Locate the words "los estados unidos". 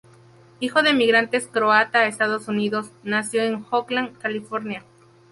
2.05-2.89